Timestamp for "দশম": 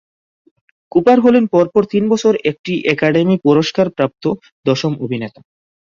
4.65-4.93